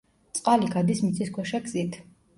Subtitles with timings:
[0.37, 2.01] წყალი გადის მიწისქვეშა გზით.